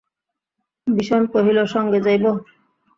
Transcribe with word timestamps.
বিষণ 0.87 1.21
কহিল 1.33 1.57
সঙ্গে 1.73 1.99
যাইব? 2.05 2.25